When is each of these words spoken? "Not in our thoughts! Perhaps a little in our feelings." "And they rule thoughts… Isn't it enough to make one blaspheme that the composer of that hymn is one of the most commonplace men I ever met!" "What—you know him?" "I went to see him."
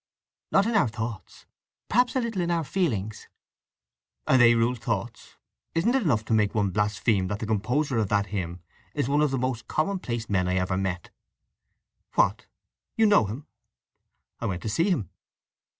"Not 0.51 0.65
in 0.65 0.73
our 0.73 0.87
thoughts! 0.87 1.45
Perhaps 1.87 2.15
a 2.15 2.21
little 2.21 2.41
in 2.41 2.49
our 2.49 2.63
feelings." 2.63 3.27
"And 4.25 4.41
they 4.41 4.55
rule 4.55 4.73
thoughts… 4.73 5.37
Isn't 5.75 5.93
it 5.93 6.01
enough 6.01 6.25
to 6.25 6.33
make 6.33 6.55
one 6.55 6.71
blaspheme 6.71 7.27
that 7.27 7.37
the 7.37 7.45
composer 7.45 7.99
of 7.99 8.07
that 8.09 8.25
hymn 8.33 8.61
is 8.95 9.07
one 9.07 9.21
of 9.21 9.29
the 9.29 9.37
most 9.37 9.67
commonplace 9.67 10.27
men 10.27 10.47
I 10.47 10.55
ever 10.55 10.75
met!" 10.75 11.11
"What—you 12.15 13.05
know 13.05 13.25
him?" 13.25 13.45
"I 14.39 14.47
went 14.47 14.63
to 14.63 14.69
see 14.69 14.89
him." 14.89 15.11